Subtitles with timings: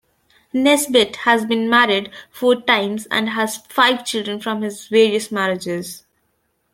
[0.51, 6.05] Nesbitt has been married four times and has five children from his various marriages.